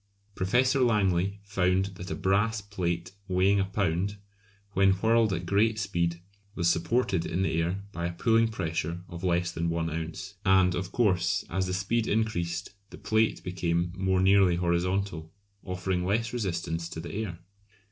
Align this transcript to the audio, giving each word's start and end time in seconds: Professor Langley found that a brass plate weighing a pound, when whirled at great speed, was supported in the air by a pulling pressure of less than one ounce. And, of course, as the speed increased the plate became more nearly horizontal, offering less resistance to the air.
Professor 0.33 0.79
Langley 0.79 1.39
found 1.43 1.85
that 1.93 2.09
a 2.09 2.15
brass 2.15 2.59
plate 2.59 3.11
weighing 3.27 3.59
a 3.59 3.65
pound, 3.65 4.15
when 4.71 4.93
whirled 4.93 5.31
at 5.31 5.45
great 5.45 5.77
speed, 5.77 6.19
was 6.55 6.67
supported 6.67 7.23
in 7.23 7.43
the 7.43 7.61
air 7.61 7.83
by 7.91 8.07
a 8.07 8.11
pulling 8.13 8.47
pressure 8.47 9.03
of 9.09 9.23
less 9.23 9.51
than 9.51 9.69
one 9.69 9.91
ounce. 9.91 10.33
And, 10.43 10.73
of 10.73 10.91
course, 10.91 11.45
as 11.51 11.67
the 11.67 11.73
speed 11.75 12.07
increased 12.07 12.71
the 12.89 12.97
plate 12.97 13.43
became 13.43 13.93
more 13.95 14.21
nearly 14.21 14.55
horizontal, 14.55 15.31
offering 15.63 16.03
less 16.03 16.33
resistance 16.33 16.89
to 16.89 16.99
the 16.99 17.13
air. 17.13 17.37